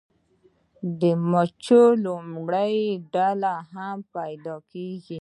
[1.01, 2.79] د مچیو لومړنۍ
[3.13, 5.09] ډلې هم پیدا کیږي